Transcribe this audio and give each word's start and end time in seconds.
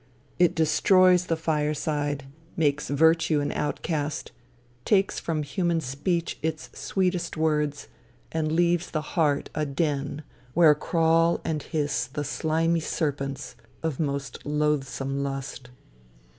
It 0.39 0.55
destroys 0.55 1.27
the 1.27 1.35
fireside, 1.35 2.25
makes 2.57 2.89
virtue 2.89 3.39
an 3.39 3.51
outcast, 3.51 4.31
takes 4.83 5.19
from 5.19 5.43
human 5.43 5.79
speech 5.79 6.39
its 6.41 6.71
sweetest 6.73 7.37
words, 7.37 7.87
and 8.31 8.51
leaves 8.51 8.89
the 8.89 9.03
heart 9.13 9.51
a 9.53 9.63
den, 9.63 10.23
where 10.55 10.73
crawl 10.73 11.39
and 11.45 11.61
hiss 11.61 12.07
the 12.07 12.23
slimy 12.23 12.79
serpents 12.79 13.55
of 13.83 13.99
most 13.99 14.43
loathsome 14.43 15.21
lust. 15.21 15.69